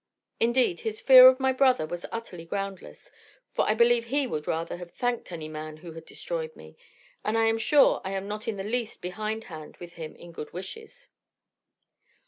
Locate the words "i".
3.69-3.75, 7.37-7.45, 8.03-8.13